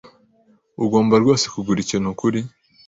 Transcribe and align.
Ugomba 0.83 1.15
rwose 1.21 1.45
kugura 1.53 1.79
ikintu 1.81 2.09
kuri. 2.19 2.39